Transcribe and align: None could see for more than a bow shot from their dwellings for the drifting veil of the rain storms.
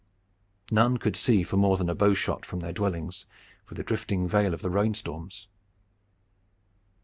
None 0.71 0.97
could 0.97 1.15
see 1.15 1.43
for 1.43 1.57
more 1.57 1.77
than 1.77 1.87
a 1.87 1.93
bow 1.93 2.15
shot 2.15 2.43
from 2.43 2.61
their 2.61 2.73
dwellings 2.73 3.27
for 3.63 3.75
the 3.75 3.83
drifting 3.83 4.27
veil 4.27 4.51
of 4.51 4.63
the 4.63 4.71
rain 4.71 4.95
storms. 4.95 5.47